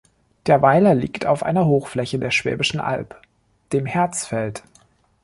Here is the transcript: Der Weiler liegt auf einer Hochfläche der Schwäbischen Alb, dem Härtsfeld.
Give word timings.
Der 0.47 0.63
Weiler 0.63 0.95
liegt 0.95 1.27
auf 1.27 1.43
einer 1.43 1.67
Hochfläche 1.67 2.17
der 2.17 2.31
Schwäbischen 2.31 2.79
Alb, 2.79 3.21
dem 3.71 3.85
Härtsfeld. 3.85 4.63